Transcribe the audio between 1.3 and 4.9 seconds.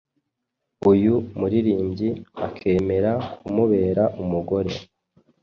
muririmbyi akemera kumubera umugore.